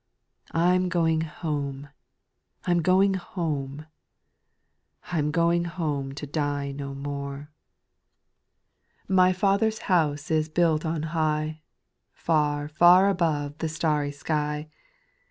[0.51, 1.89] I 'm going home,
[2.65, 3.85] I 'm going home,
[5.11, 7.51] I 'm going home, to die no more.
[9.07, 9.13] 2.
[9.13, 11.61] My Father's house is built on high,
[12.15, 14.73] Far, fir above the starry sky; 196 SPIRITUAL SONGS.